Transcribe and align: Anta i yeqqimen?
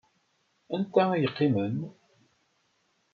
Anta 0.75 1.03
i 1.13 1.17
yeqqimen? 1.21 1.75